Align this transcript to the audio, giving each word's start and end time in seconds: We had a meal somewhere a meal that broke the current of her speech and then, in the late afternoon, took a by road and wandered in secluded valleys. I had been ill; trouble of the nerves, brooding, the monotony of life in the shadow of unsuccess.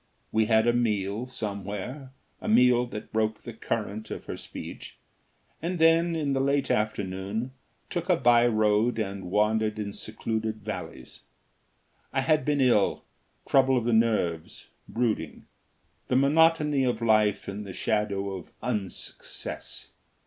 We 0.31 0.45
had 0.47 0.65
a 0.65 0.73
meal 0.73 1.27
somewhere 1.27 2.09
a 2.41 2.47
meal 2.49 2.87
that 2.87 3.11
broke 3.13 3.43
the 3.43 3.53
current 3.53 4.09
of 4.09 4.25
her 4.25 4.35
speech 4.35 4.97
and 5.61 5.77
then, 5.77 6.15
in 6.15 6.33
the 6.33 6.39
late 6.39 6.71
afternoon, 6.71 7.51
took 7.87 8.09
a 8.09 8.15
by 8.15 8.47
road 8.47 8.97
and 8.97 9.29
wandered 9.29 9.77
in 9.77 9.93
secluded 9.93 10.63
valleys. 10.63 11.25
I 12.11 12.21
had 12.21 12.45
been 12.45 12.61
ill; 12.61 13.03
trouble 13.47 13.77
of 13.77 13.85
the 13.85 13.93
nerves, 13.93 14.69
brooding, 14.89 15.45
the 16.07 16.15
monotony 16.15 16.83
of 16.83 16.99
life 17.03 17.47
in 17.47 17.63
the 17.63 17.71
shadow 17.71 18.31
of 18.31 18.49
unsuccess. 18.63 19.91